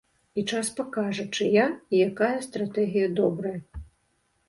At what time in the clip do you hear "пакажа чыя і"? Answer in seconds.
0.79-2.01